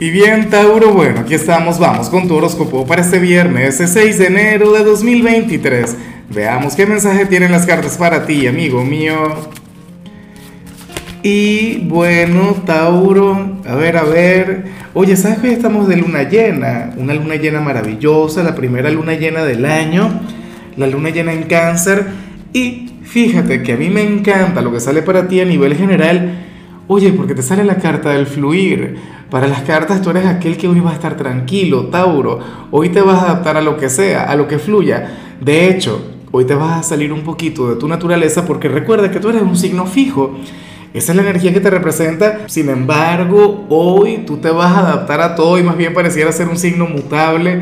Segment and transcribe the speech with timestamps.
[0.00, 4.26] Y bien, Tauro, bueno, aquí estamos, vamos con tu horóscopo para este viernes, 6 de
[4.26, 5.96] enero de 2023.
[6.30, 9.34] Veamos qué mensaje tienen las cartas para ti, amigo mío.
[11.24, 14.66] Y bueno, Tauro, a ver, a ver.
[14.94, 16.92] Oye, ¿sabes que hoy estamos de luna llena?
[16.96, 20.20] Una luna llena maravillosa, la primera luna llena del año,
[20.76, 22.06] la luna llena en cáncer.
[22.52, 26.44] Y fíjate que a mí me encanta lo que sale para ti a nivel general
[26.90, 28.96] Oye, porque te sale la carta del fluir.
[29.30, 32.40] Para las cartas tú eres aquel que hoy va a estar tranquilo, Tauro.
[32.70, 35.36] Hoy te vas a adaptar a lo que sea, a lo que fluya.
[35.38, 39.20] De hecho, hoy te vas a salir un poquito de tu naturaleza porque recuerda que
[39.20, 40.38] tú eres un signo fijo.
[40.94, 42.48] Esa es la energía que te representa.
[42.48, 46.48] Sin embargo, hoy tú te vas a adaptar a todo y más bien pareciera ser
[46.48, 47.60] un signo mutable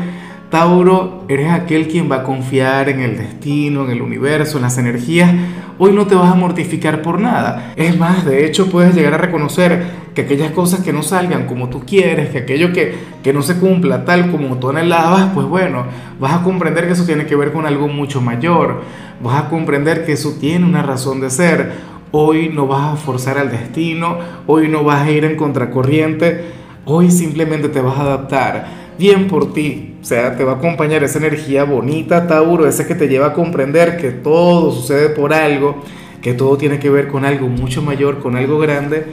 [0.49, 4.77] Tauro, eres aquel quien va a confiar en el destino, en el universo, en las
[4.77, 5.33] energías.
[5.79, 7.73] Hoy no te vas a mortificar por nada.
[7.75, 9.85] Es más, de hecho puedes llegar a reconocer
[10.15, 13.57] que aquellas cosas que no salgan como tú quieres, que aquello que, que no se
[13.57, 15.85] cumpla tal como tú anhelabas, pues bueno,
[16.19, 18.81] vas a comprender que eso tiene que ver con algo mucho mayor.
[19.21, 21.73] Vas a comprender que eso tiene una razón de ser.
[22.11, 26.45] Hoy no vas a forzar al destino, hoy no vas a ir en contracorriente,
[26.85, 29.95] hoy simplemente te vas a adaptar bien por ti.
[30.01, 33.33] O sea, te va a acompañar esa energía bonita, Tauro, esa que te lleva a
[33.33, 35.83] comprender que todo sucede por algo,
[36.21, 39.05] que todo tiene que ver con algo mucho mayor, con algo grande.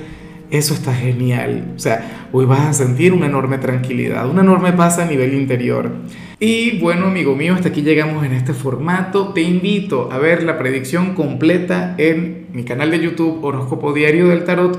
[0.51, 1.73] Eso está genial.
[1.75, 5.91] O sea, hoy vas a sentir una enorme tranquilidad, una enorme paz a nivel interior.
[6.39, 9.33] Y bueno, amigo mío, hasta aquí llegamos en este formato.
[9.33, 14.45] Te invito a ver la predicción completa en mi canal de YouTube Horóscopo Diario del
[14.45, 14.79] Tarot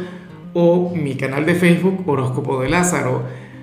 [0.54, 3.24] o mi canal de Facebook Horóscopo de Lázaro.